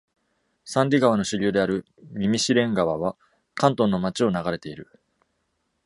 [0.65, 3.15] サンディ川の支流であるニミシレン川は、
[3.53, 4.89] カントンの街を流れている。